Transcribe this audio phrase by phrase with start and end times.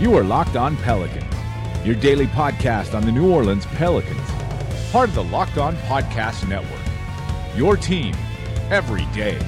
[0.00, 1.34] You are Locked On Pelicans,
[1.84, 4.30] your daily podcast on the New Orleans Pelicans,
[4.90, 6.80] part of the Locked On Podcast Network.
[7.54, 8.14] Your team
[8.70, 9.38] every day.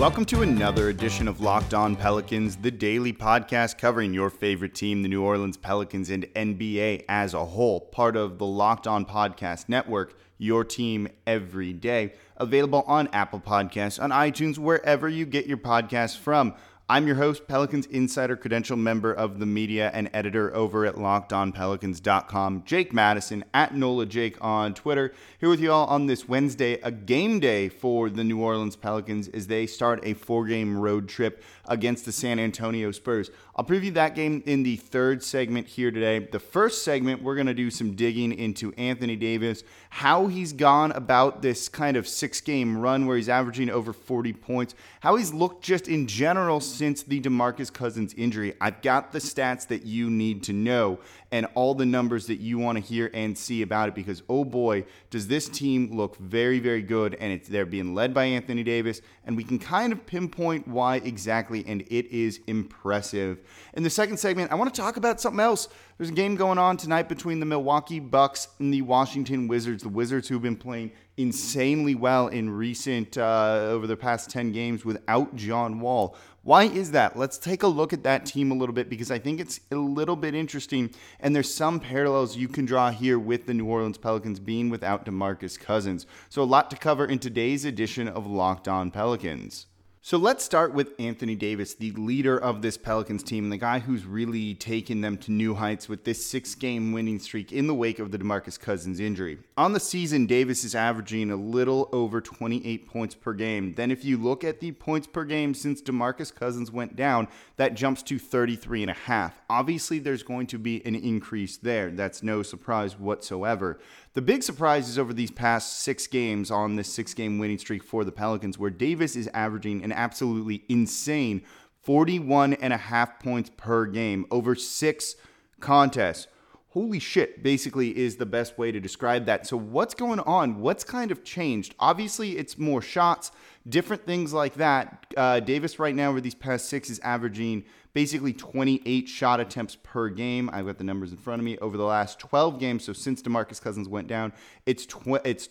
[0.00, 5.02] Welcome to another edition of Locked On Pelicans, the daily podcast covering your favorite team,
[5.02, 9.68] the New Orleans Pelicans, and NBA as a whole, part of the Locked On Podcast
[9.68, 12.14] Network, your team every day.
[12.38, 16.54] Available on Apple Podcasts, on iTunes, wherever you get your podcasts from.
[16.86, 22.64] I'm your host, Pelicans Insider Credential member of the media and editor over at LockedOnPelicans.com,
[22.66, 25.14] Jake Madison at NOLA Jake on Twitter.
[25.40, 29.28] Here with you all on this Wednesday, a game day for the New Orleans Pelicans
[29.28, 33.30] as they start a four game road trip against the San Antonio Spurs.
[33.56, 36.18] I'll preview that game in the third segment here today.
[36.18, 40.92] The first segment, we're going to do some digging into Anthony Davis, how he's gone
[40.92, 45.32] about this kind of six game run where he's averaging over 40 points, how he's
[45.32, 48.54] looked just in general since the Demarcus Cousins injury.
[48.60, 50.98] I've got the stats that you need to know
[51.30, 54.44] and all the numbers that you want to hear and see about it because oh
[54.44, 58.62] boy, does this team look very very good and it's they're being led by Anthony
[58.62, 63.38] Davis and we can kind of pinpoint why exactly and it is impressive.
[63.74, 65.68] In the second segment, I want to talk about something else.
[65.96, 69.84] There's a game going on tonight between the Milwaukee Bucks and the Washington Wizards.
[69.84, 74.84] The Wizards who've been playing insanely well in recent uh, over the past 10 games
[74.84, 76.16] without John Wall.
[76.42, 77.16] Why is that?
[77.16, 79.76] Let's take a look at that team a little bit because I think it's a
[79.76, 80.90] little bit interesting.
[81.20, 85.06] And there's some parallels you can draw here with the New Orleans Pelicans being without
[85.06, 86.06] DeMarcus Cousins.
[86.28, 89.66] So, a lot to cover in today's edition of Locked On Pelicans.
[90.06, 94.04] So let's start with Anthony Davis, the leader of this Pelicans team, the guy who's
[94.04, 97.98] really taken them to new heights with this six game winning streak in the wake
[97.98, 99.38] of the Demarcus Cousins injury.
[99.56, 103.72] On the season, Davis is averaging a little over 28 points per game.
[103.76, 107.26] Then, if you look at the points per game since Demarcus Cousins went down,
[107.56, 109.40] that jumps to 33 and a half.
[109.48, 111.90] Obviously, there's going to be an increase there.
[111.90, 113.78] That's no surprise whatsoever.
[114.12, 117.82] The big surprise is over these past six games on this six game winning streak
[117.82, 121.42] for the Pelicans, where Davis is averaging an absolutely insane
[121.82, 125.16] 41 and a half points per game over six
[125.60, 126.26] contests.
[126.70, 129.46] Holy shit, basically, is the best way to describe that.
[129.46, 130.60] So, what's going on?
[130.60, 131.74] What's kind of changed?
[131.78, 133.30] Obviously, it's more shots,
[133.68, 135.06] different things like that.
[135.16, 140.08] Uh, Davis, right now, over these past six, is averaging basically 28 shot attempts per
[140.08, 140.50] game.
[140.52, 142.84] I've got the numbers in front of me over the last 12 games.
[142.84, 144.32] So since DeMarcus Cousins went down,
[144.66, 145.46] it's tw- it's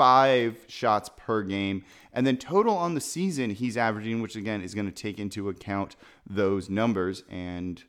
[0.00, 1.84] 25 shots per game.
[2.12, 5.50] And then total on the season, he's averaging, which again is going to take into
[5.50, 5.94] account
[6.28, 7.22] those numbers.
[7.28, 7.82] And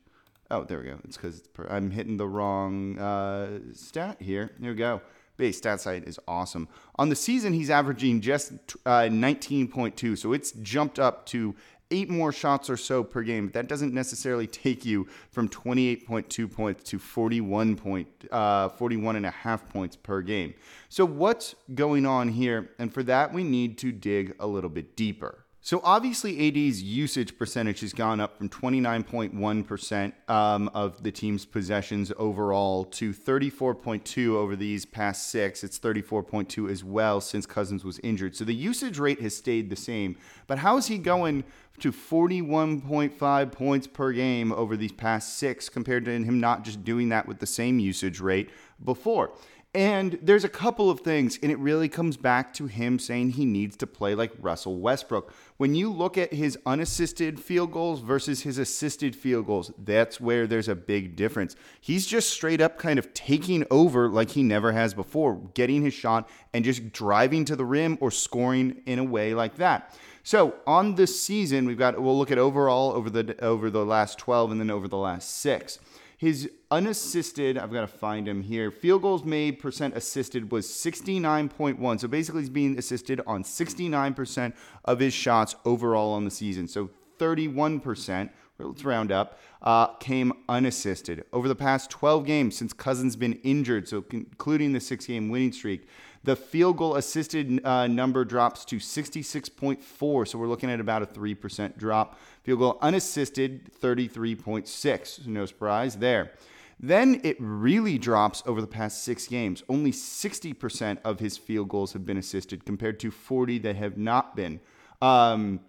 [0.50, 0.98] oh, there we go.
[1.04, 4.50] It's because I'm hitting the wrong uh, stat here.
[4.58, 5.00] There we go
[5.38, 6.68] base stat site is awesome.
[6.96, 8.52] On the season, he's averaging just
[8.84, 11.56] uh, 19.2, so it's jumped up to
[11.90, 13.46] eight more shots or so per game.
[13.46, 19.26] But that doesn't necessarily take you from 28.2 points to 41 point, uh, 41 and
[19.26, 20.54] a half points per game.
[20.88, 22.70] So what's going on here?
[22.78, 25.41] And for that, we need to dig a little bit deeper.
[25.64, 32.10] So obviously, AD's usage percentage has gone up from 29.1% um, of the team's possessions
[32.16, 35.62] overall to 34.2 over these past six.
[35.62, 38.34] It's 34.2 as well since Cousins was injured.
[38.34, 40.16] So the usage rate has stayed the same.
[40.48, 41.44] But how is he going
[41.78, 47.10] to 41.5 points per game over these past six compared to him not just doing
[47.10, 48.50] that with the same usage rate
[48.84, 49.30] before?
[49.74, 53.46] And there's a couple of things, and it really comes back to him saying he
[53.46, 55.32] needs to play like Russell Westbrook.
[55.56, 60.46] When you look at his unassisted field goals versus his assisted field goals, that's where
[60.46, 61.56] there's a big difference.
[61.80, 65.94] He's just straight up kind of taking over like he never has before, getting his
[65.94, 69.96] shot and just driving to the rim or scoring in a way like that.
[70.22, 74.18] So on this season, we've got we'll look at overall over the over the last
[74.18, 75.78] 12 and then over the last six.
[76.22, 78.70] His unassisted, I've got to find him here.
[78.70, 81.98] Field goals made percent assisted was 69.1.
[81.98, 84.52] So basically, he's being assisted on 69%
[84.84, 86.68] of his shots overall on the season.
[86.68, 88.30] So 31%,
[88.60, 91.24] let's round up, uh, came unassisted.
[91.32, 95.50] Over the past 12 games since Cousins been injured, so including the six game winning
[95.50, 95.88] streak,
[96.24, 100.28] the field goal assisted uh, number drops to 66.4.
[100.28, 102.18] So we're looking at about a 3% drop.
[102.44, 105.26] Field goal unassisted, 33.6.
[105.26, 106.32] No surprise there.
[106.78, 109.62] Then it really drops over the past six games.
[109.68, 114.34] Only 60% of his field goals have been assisted compared to 40 that have not
[114.34, 114.60] been.
[115.00, 115.60] Um,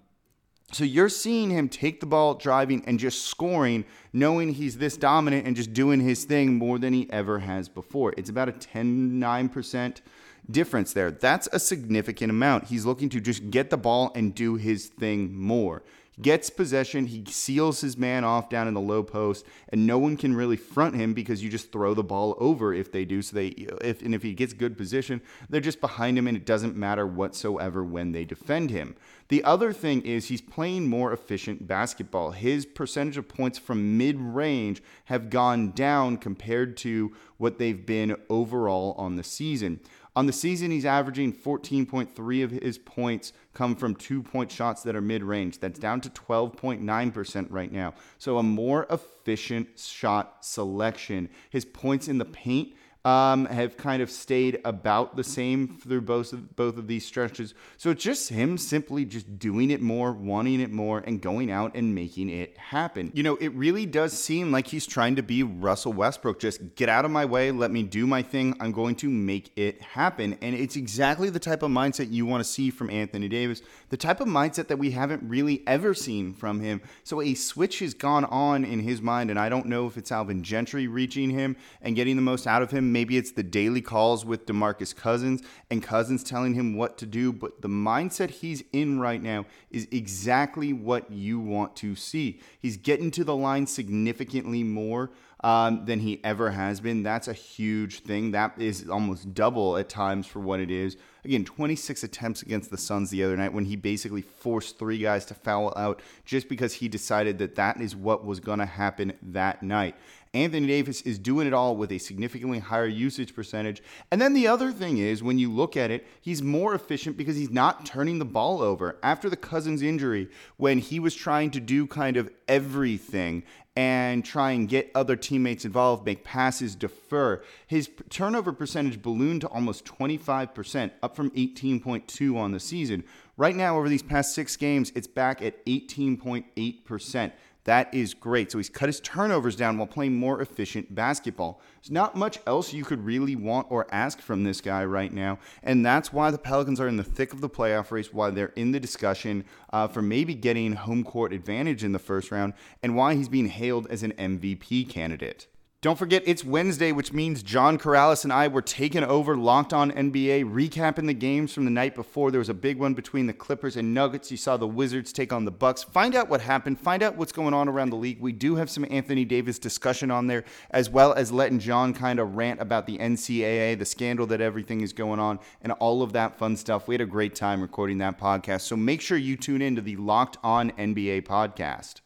[0.72, 5.46] so you're seeing him take the ball driving and just scoring, knowing he's this dominant
[5.46, 8.14] and just doing his thing more than he ever has before.
[8.18, 10.02] It's about a 10 9%
[10.50, 11.12] difference there.
[11.12, 12.66] That's a significant amount.
[12.66, 15.84] He's looking to just get the ball and do his thing more.
[16.22, 20.16] gets possession, he seals his man off down in the low post, and no one
[20.16, 23.22] can really front him because you just throw the ball over if they do.
[23.22, 26.46] So they if and if he gets good position, they're just behind him and it
[26.46, 28.96] doesn't matter whatsoever when they defend him.
[29.30, 32.32] The other thing is he's playing more efficient basketball.
[32.32, 38.94] His percentage of points from mid-range have gone down compared to what they've been overall
[38.98, 39.80] on the season.
[40.16, 44.96] On the season, he's averaging 14.3 of his points come from two point shots that
[44.96, 45.60] are mid range.
[45.60, 47.96] That's down to 12.9% right now.
[48.20, 51.30] So a more efficient shot selection.
[51.50, 52.74] His points in the paint
[53.06, 57.54] um, have kind of stayed about the same through both of, both of these stretches.
[57.76, 61.76] So it's just him simply just doing it more, wanting it more, and going out
[61.76, 63.12] and making it happen.
[63.14, 66.40] You know, it really does seem like he's trying to be Russell Westbrook.
[66.40, 68.56] Just get out of my way, let me do my thing.
[68.62, 70.38] I'm going to make it happen.
[70.42, 73.98] And it's exactly the type of mindset you want to see from Anthony Davis, the
[73.98, 76.82] type of mindset that we haven't really ever seen from him.
[77.04, 80.12] So a switch has gone on in his mind, and I don't know if it's
[80.12, 83.82] Alvin Gentry reaching him and getting the most out of him Maybe it's the daily
[83.82, 85.42] calls with DeMarcus Cousins
[85.72, 87.34] and Cousins telling him what to do.
[87.34, 92.40] But the mindset he's in right now is exactly what you want to see.
[92.60, 95.10] He's getting to the line significantly more
[95.44, 97.04] um, than he ever has been.
[97.04, 98.32] That's a huge thing.
[98.32, 100.96] That is almost double at times for what it is.
[101.26, 105.26] Again, 26 attempts against the Suns the other night when he basically forced three guys
[105.26, 109.14] to foul out just because he decided that that is what was going to happen
[109.22, 109.96] that night.
[110.34, 113.84] Anthony Davis is doing it all with a significantly higher usage percentage.
[114.10, 117.36] And then the other thing is, when you look at it, he's more efficient because
[117.36, 118.98] he's not turning the ball over.
[119.04, 123.44] After the Cousins injury, when he was trying to do kind of everything
[123.76, 127.44] and try and get other teammates involved, make passes, defer.
[127.68, 133.04] His turnover percentage ballooned to almost 25%, up from 18.2 on the season.
[133.38, 137.32] Right now, over these past six games, it's back at 18.8%.
[137.66, 138.52] That is great.
[138.52, 141.62] So he's cut his turnovers down while playing more efficient basketball.
[141.82, 145.40] There's not much else you could really want or ask from this guy right now.
[145.64, 148.54] And that's why the Pelicans are in the thick of the playoff race, why they're
[148.56, 152.96] in the discussion uh, for maybe getting home court advantage in the first round, and
[152.96, 155.48] why he's being hailed as an MVP candidate.
[155.84, 159.92] Don't forget, it's Wednesday, which means John Karalis and I were taking over Locked On
[159.92, 162.32] NBA, recapping the games from the night before.
[162.32, 164.32] There was a big one between the Clippers and Nuggets.
[164.32, 165.84] You saw the Wizards take on the Bucks.
[165.84, 166.80] Find out what happened.
[166.80, 168.22] Find out what's going on around the league.
[168.22, 172.18] We do have some Anthony Davis discussion on there, as well as letting John kind
[172.18, 176.14] of rant about the NCAA, the scandal that everything is going on, and all of
[176.14, 176.88] that fun stuff.
[176.88, 178.62] We had a great time recording that podcast.
[178.62, 182.03] So make sure you tune in to the Locked On NBA podcast.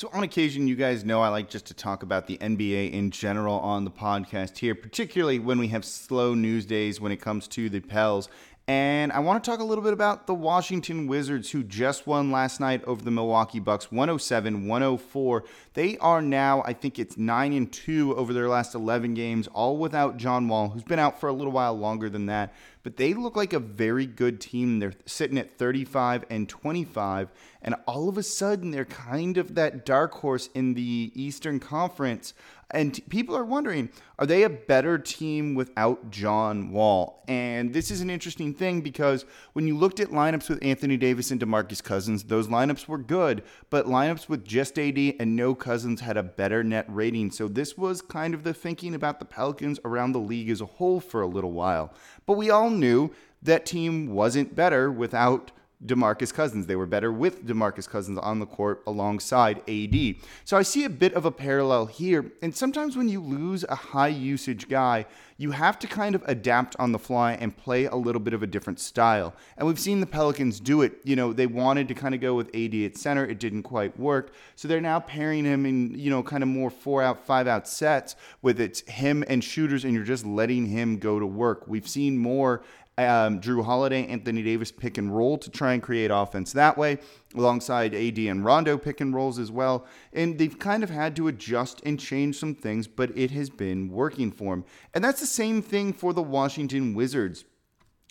[0.00, 3.10] So, on occasion, you guys know I like just to talk about the NBA in
[3.10, 7.46] general on the podcast here, particularly when we have slow news days when it comes
[7.48, 8.30] to the Pels.
[8.70, 12.30] And I want to talk a little bit about the Washington Wizards, who just won
[12.30, 15.44] last night over the Milwaukee Bucks 107 104.
[15.74, 19.76] They are now, I think it's 9 and 2 over their last 11 games, all
[19.76, 22.54] without John Wall, who's been out for a little while longer than that.
[22.84, 24.78] But they look like a very good team.
[24.78, 27.32] They're sitting at 35 and 25.
[27.62, 32.34] And all of a sudden, they're kind of that dark horse in the Eastern Conference
[32.72, 37.24] and people are wondering, are they a better team without John Wall?
[37.26, 41.30] And this is an interesting thing because when you looked at lineups with Anthony Davis
[41.30, 46.00] and DeMarcus Cousins, those lineups were good, but lineups with just AD and no Cousins
[46.00, 47.30] had a better net rating.
[47.30, 50.66] So this was kind of the thinking about the Pelicans around the league as a
[50.66, 51.92] whole for a little while.
[52.26, 53.10] But we all knew
[53.42, 55.50] that team wasn't better without
[55.84, 56.66] DeMarcus Cousins.
[56.66, 60.16] They were better with DeMarcus Cousins on the court alongside AD.
[60.44, 62.32] So I see a bit of a parallel here.
[62.42, 65.06] And sometimes when you lose a high usage guy,
[65.38, 68.42] you have to kind of adapt on the fly and play a little bit of
[68.42, 69.34] a different style.
[69.56, 70.98] And we've seen the Pelicans do it.
[71.02, 73.98] You know, they wanted to kind of go with AD at center, it didn't quite
[73.98, 74.34] work.
[74.54, 77.66] So they're now pairing him in, you know, kind of more four out, five out
[77.66, 81.66] sets with it's him and shooters, and you're just letting him go to work.
[81.66, 82.62] We've seen more
[83.06, 86.98] um, Jrue Holiday, Anthony Davis pick and roll to try and create offense that way,
[87.34, 89.86] alongside AD and Rondo pick and rolls as well.
[90.12, 93.90] And they've kind of had to adjust and change some things, but it has been
[93.90, 94.64] working for them.
[94.94, 97.44] And that's the same thing for the Washington Wizards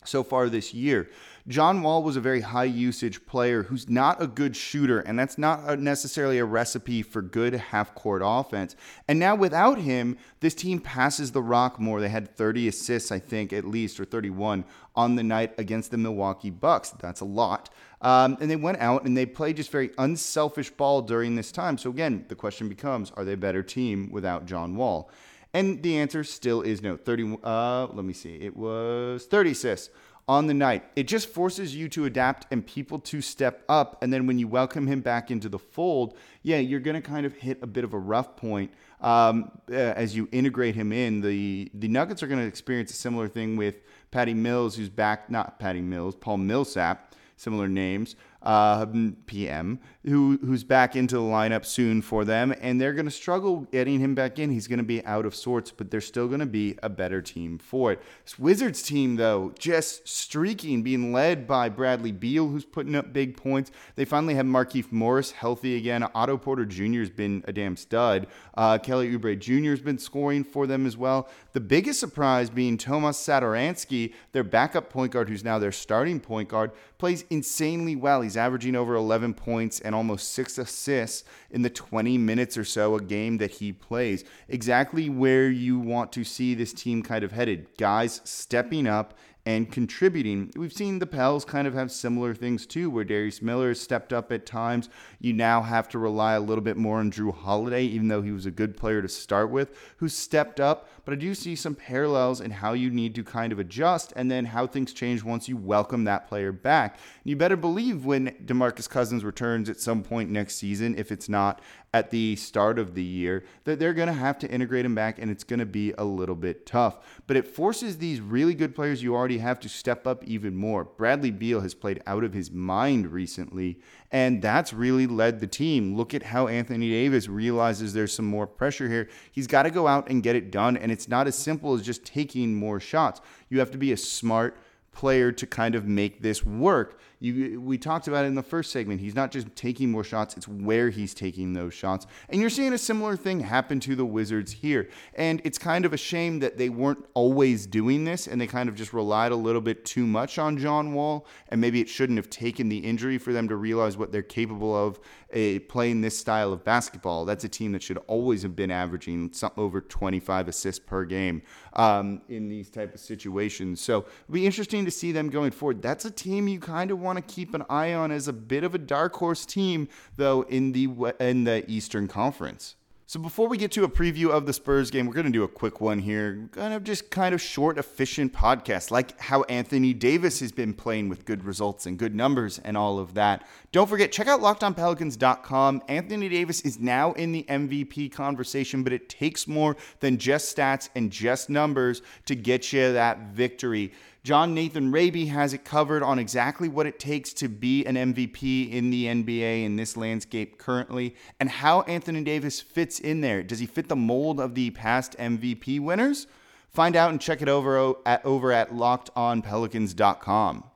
[0.05, 1.09] so far this year.
[1.49, 5.35] John Wall was a very high usage player who's not a good shooter, and that's
[5.35, 8.75] not necessarily a recipe for good half court offense.
[9.07, 12.01] And now without him, this team passes the rock more.
[12.01, 14.63] They had 30 assists, I think, at least, or 31
[14.95, 16.91] on the night against the Milwaukee Bucks.
[16.91, 17.71] That's a lot.
[18.01, 21.79] Um, and they went out and they played just very unselfish ball during this time.
[21.79, 25.09] So again, the question becomes: Are they a better team without John Wall?
[25.51, 26.95] And the answer still is no.
[26.95, 27.39] 30.
[27.43, 28.35] Uh, let me see.
[28.35, 29.89] It was 30 assists
[30.29, 30.83] on the night.
[30.95, 33.97] It just forces you to adapt and people to step up.
[34.03, 37.25] And then when you welcome him back into the fold, yeah, you're going to kind
[37.25, 38.71] of hit a bit of a rough point
[39.01, 41.21] um, uh, as you integrate him in.
[41.21, 43.81] The the Nuggets are going to experience a similar thing with
[44.11, 48.85] Patty Mills, who's back, not Patty Mills, Paul Millsap, similar names, uh,
[49.25, 53.61] PM, who who's back into the lineup soon for them, and they're going to struggle
[53.71, 54.49] getting him back in.
[54.49, 57.21] He's going to be out of sorts, but they're still going to be a better
[57.21, 58.01] team for it.
[58.23, 63.35] This Wizards team, though, just streaking, being led by Bradley Beal, who's putting up big
[63.35, 63.71] points.
[63.95, 66.05] They finally have Markieff Morris healthy again.
[66.15, 66.99] Otto Porter Jr.
[66.99, 68.27] has been a damn stud.
[68.55, 69.71] Uh, Kelly Oubre Jr.
[69.71, 71.29] has been scoring for them as well.
[71.51, 76.49] The biggest surprise being Tomas Satoransky, their backup point guard, who's now their starting point
[76.49, 78.21] guard, plays insanely well.
[78.21, 82.95] He's averaging over 11 points and almost six assists in the 20 minutes or so
[82.95, 84.23] a game that he plays.
[84.47, 87.67] Exactly where you want to see this team kind of headed.
[87.77, 89.15] Guys stepping up
[89.49, 90.51] and contributing.
[90.55, 94.31] We've seen the Pels kind of have similar things too, where Darius Miller stepped up
[94.31, 94.89] at times.
[95.19, 98.31] You now have to rely a little bit more on Jrue Holiday, even though he
[98.31, 100.87] was a good player to start with, who stepped up.
[101.03, 104.29] But I do see some parallels in how you need to kind of adjust and
[104.29, 106.99] then how things change once you welcome that player back.
[107.23, 111.59] You better believe when DeMarcus Cousins returns at some point next season, if it's not
[111.93, 115.17] at the start of the year that they're going to have to integrate him back
[115.17, 116.97] and it's going to be a little bit tough.
[117.25, 120.83] But it forces these really good players you already have to step up even more.
[120.83, 123.79] Bradley Beal has played out of his mind recently,
[124.11, 125.95] and that's really led the team.
[125.95, 129.09] Look at how Anthony Davis realizes there's some more pressure here.
[129.31, 131.81] He's got to go out and get it done, and it's not as simple as
[131.81, 133.21] just taking more shots.
[133.49, 134.57] You have to be a smart
[134.91, 136.99] player to kind of make this work.
[137.21, 139.01] You, we talked about it in the first segment.
[139.01, 142.07] He's not just taking more shots, it's where he's taking those shots.
[142.29, 144.89] And you're seeing a similar thing happen to the Wizards here.
[145.15, 148.69] And it's kind of a shame that they weren't always doing this and they kind
[148.69, 151.27] of just relied a little bit too much on John Wall.
[151.49, 154.75] And maybe it shouldn't have taken the injury for them to realize what they're capable
[154.75, 154.99] of
[155.33, 157.25] uh, playing this style of basketball.
[157.25, 161.41] That's a team that should always have been averaging something over 25 assists per game
[161.73, 163.81] um, in these type of situations.
[163.81, 165.81] So it'll be interesting to see them going forward.
[165.81, 168.63] That's a team you kind of want to keep an eye on as a bit
[168.63, 169.87] of a dark horse team,
[170.17, 172.75] though, in the in the Eastern Conference.
[173.09, 175.41] So before we get to a preview of the Spurs game, we're going to do
[175.41, 176.47] a quick one here.
[176.51, 181.09] Kind of just kind of short, efficient podcast, like how Anthony Davis has been playing
[181.09, 183.47] with good results and good numbers and all of that.
[183.71, 185.83] Don't forget, check out lockedonpelicans.com.
[185.87, 190.89] Anthony Davis is now in the MVP conversation, but it takes more than just stats
[190.95, 193.91] and just numbers to get you that victory.
[194.23, 198.71] John Nathan Raby has it covered on exactly what it takes to be an MVP
[198.71, 203.43] in the NBA in this landscape currently and how Anthony Davis fits in there.
[203.43, 206.25] Does he fit the mold of the past MVP winners?
[206.69, 210.68] Find out and check it over at over at lockedonpelicans.com.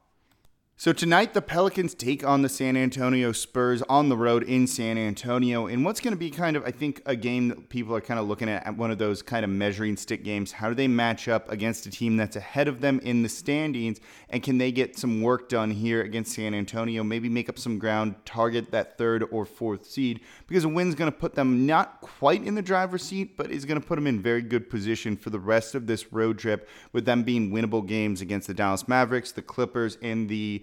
[0.76, 4.98] So tonight, the Pelicans take on the San Antonio Spurs on the road in San
[4.98, 8.02] Antonio and what's going to be kind of, I think, a game that people are
[8.02, 10.52] kind of looking at, one of those kind of measuring stick games.
[10.52, 14.00] How do they match up against a team that's ahead of them in the standings?
[14.30, 17.04] And can they get some work done here against San Antonio?
[17.04, 21.10] Maybe make up some ground, target that third or fourth seed, because a win's going
[21.10, 24.08] to put them not quite in the driver's seat, but is going to put them
[24.08, 27.88] in very good position for the rest of this road trip, with them being winnable
[27.88, 30.63] games against the Dallas Mavericks, the Clippers, and the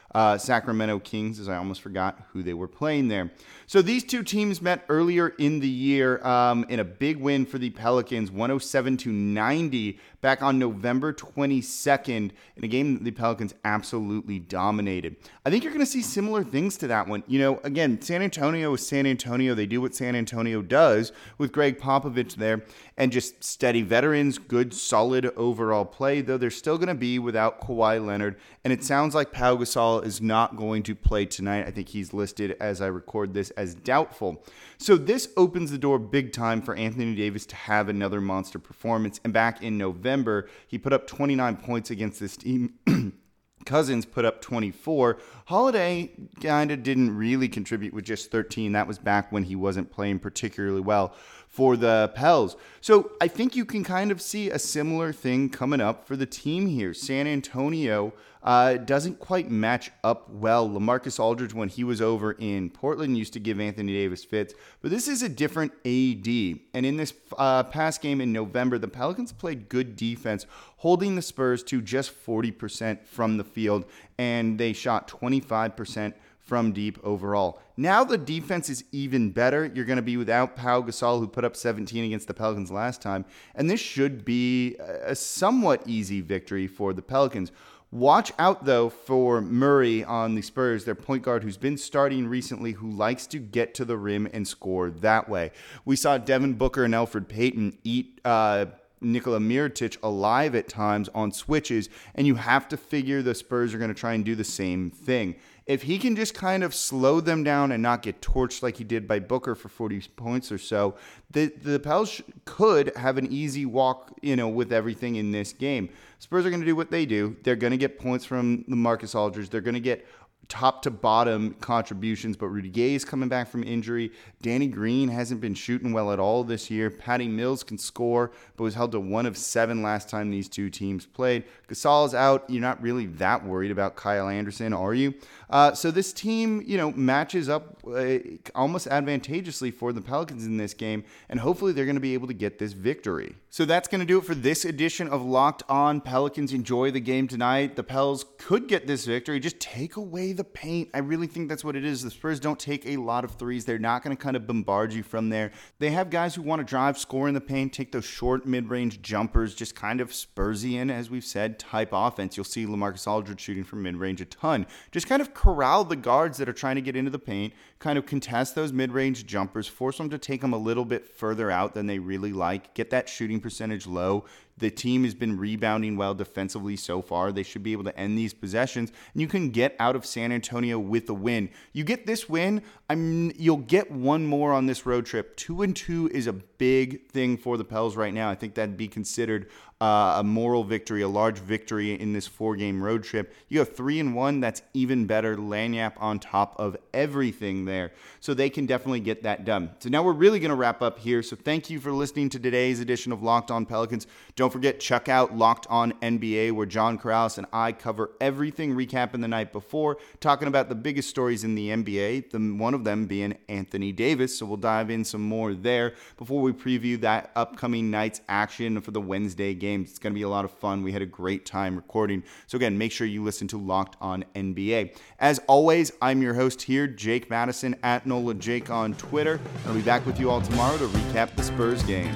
[0.13, 3.31] uh, Sacramento Kings, as I almost forgot who they were playing there.
[3.71, 7.57] So these two teams met earlier in the year um, in a big win for
[7.57, 13.53] the Pelicans, 107 to 90, back on November 22nd, in a game that the Pelicans
[13.63, 15.15] absolutely dominated.
[15.45, 17.23] I think you're going to see similar things to that one.
[17.27, 19.55] You know, again, San Antonio is San Antonio.
[19.55, 22.63] They do what San Antonio does with Gregg Popovich there,
[22.97, 26.19] and just steady veterans, good, solid overall play.
[26.19, 30.00] Though they're still going to be without Kawhi Leonard, and it sounds like Pau Gasol
[30.01, 31.67] is not going to play tonight.
[31.67, 34.43] I think he's listed as I record this as doubtful.
[34.77, 39.19] So this opens the door big time for Anthony Davis to have another monster performance.
[39.23, 42.73] And back in November, he put up 29 points against this team.
[43.65, 45.19] Cousins put up 24.
[45.45, 48.71] Holiday kind of didn't really contribute with just 13.
[48.71, 51.13] That was back when he wasn't playing particularly well
[51.51, 52.55] for the Pels.
[52.79, 56.25] So I think you can kind of see a similar thing coming up for the
[56.25, 56.93] team here.
[56.93, 60.67] San Antonio uh, doesn't quite match up well.
[60.67, 64.91] Lamarcus Aldridge, when he was over in Portland, used to give Anthony Davis fits, but
[64.91, 66.59] this is a different AD.
[66.73, 70.45] And in this uh, past game in November, the Pelicans played good defense,
[70.77, 73.85] holding the Spurs to just 40% from the field,
[74.17, 77.61] and they shot 25% from deep overall.
[77.77, 79.71] Now the defense is even better.
[79.73, 83.01] You're going to be without Pau Gasol, who put up 17 against the Pelicans last
[83.01, 87.51] time, and this should be a somewhat easy victory for the Pelicans.
[87.91, 92.71] Watch out, though, for Murray on the Spurs, their point guard who's been starting recently,
[92.71, 95.51] who likes to get to the rim and score that way.
[95.83, 98.21] We saw Devin Booker and Elfrid Payton eat.
[98.23, 98.67] Uh,
[99.03, 103.79] Nikola Mirotic alive at times on switches, and you have to figure the Spurs are
[103.79, 105.35] going to try and do the same thing
[105.71, 108.83] if he can just kind of slow them down and not get torched like he
[108.83, 110.95] did by Booker for 40 points or so,
[111.31, 115.89] the the Pels could have an easy walk, you know, with everything in this game.
[116.19, 117.37] Spurs are going to do what they do.
[117.43, 119.49] They're going to get points from the Marcus Aldridge.
[119.49, 120.05] They're going to get
[120.51, 124.11] top to bottom contributions, but Rudy Gay is coming back from injury.
[124.41, 126.89] Danny Green hasn't been shooting well at all this year.
[126.89, 130.69] Patty Mills can score, but was held to one of seven last time these two
[130.69, 131.45] teams played.
[131.69, 132.49] Gasol is out.
[132.49, 135.13] You're not really that worried about Kyle Anderson, are you?
[135.49, 138.17] Uh, so this team, you know, matches up uh,
[138.53, 142.27] almost advantageously for the Pelicans in this game, and hopefully they're going to be able
[142.27, 143.35] to get this victory.
[143.49, 146.51] So that's going to do it for this edition of Locked On Pelicans.
[146.51, 147.77] Enjoy the game tonight.
[147.77, 149.39] The Pels could get this victory.
[149.39, 150.89] Just take away the paint.
[150.93, 152.03] I really think that's what it is.
[152.03, 153.65] The Spurs don't take a lot of threes.
[153.65, 155.51] They're not going to kind of bombard you from there.
[155.79, 159.01] They have guys who want to drive, score in the paint, take those short mid-range
[159.01, 162.37] jumpers, just kind of Spursian, as we've said, type offense.
[162.37, 164.65] You'll see LaMarcus Aldridge shooting from mid-range a ton.
[164.91, 167.97] Just kind of corral the guards that are trying to get into the paint, kind
[167.97, 171.73] of contest those mid-range jumpers, force them to take them a little bit further out
[171.73, 174.23] than they really like, get that shooting percentage low.
[174.59, 177.31] The team has been rebounding well defensively so far.
[177.31, 180.31] They should be able to end these possessions, and you can get out of San
[180.31, 181.49] Antonio with a win.
[181.73, 185.35] You get this win, I'm you'll get one more on this road trip.
[185.35, 188.29] Two and two is a big thing for the Pels right now.
[188.29, 189.49] I think that'd be considered
[189.81, 193.33] uh, a moral victory, a large victory in this four-game road trip.
[193.49, 194.39] You have three and one.
[194.39, 195.35] That's even better.
[195.35, 199.71] Lagniappe on top of everything there, so they can definitely get that done.
[199.79, 201.23] So now we're really going to wrap up here.
[201.23, 204.05] So thank you for listening to today's edition of Locked On Pelicans.
[204.35, 209.21] Don't forget check out Locked On NBA, where John Karalis and I cover everything, recapping
[209.21, 212.29] the night before, talking about the biggest stories in the NBA.
[212.29, 214.37] The one of them being Anthony Davis.
[214.37, 218.91] So we'll dive in some more there before we preview that upcoming night's action for
[218.91, 219.89] the Wednesday game games.
[219.91, 220.83] It's going to be a lot of fun.
[220.83, 222.23] We had a great time recording.
[222.47, 224.95] So, again, make sure you listen to Locked on NBA.
[225.19, 229.39] As always, I'm your host here, Jake Madison at NOLA Jake on Twitter.
[229.65, 232.13] I'll be back with you all tomorrow to recap the Spurs game.